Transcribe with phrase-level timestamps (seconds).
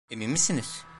[0.09, 0.85] Emin misiniz?